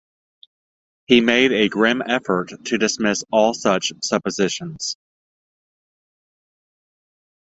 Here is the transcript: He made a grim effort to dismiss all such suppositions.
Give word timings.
He 1.05 1.21
made 1.21 1.51
a 1.51 1.69
grim 1.69 2.01
effort 2.01 2.51
to 2.65 2.77
dismiss 2.79 3.23
all 3.31 3.53
such 3.53 3.91
suppositions. 4.01 4.97